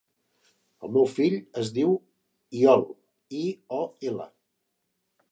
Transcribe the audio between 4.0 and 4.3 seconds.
ela.